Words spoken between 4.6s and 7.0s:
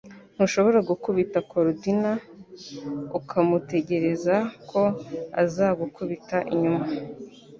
ko atazagukubita inyuma